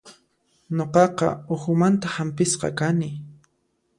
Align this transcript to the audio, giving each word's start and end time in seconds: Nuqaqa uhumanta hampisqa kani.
Nuqaqa 0.77 1.27
uhumanta 1.55 2.13
hampisqa 2.15 2.69
kani. 2.79 3.09